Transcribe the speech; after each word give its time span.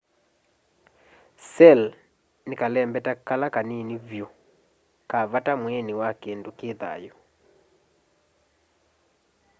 cell' 1.53 1.89
ni 2.47 2.55
kalembeta 2.61 3.11
kala 3.27 3.47
kanini 3.55 3.95
vyu 4.07 4.27
ka 5.09 5.19
vata 5.31 5.53
mwiini 5.61 5.93
wa 6.01 6.09
kindu 6.21 6.49
ki 6.57 6.69
thayu 6.81 7.13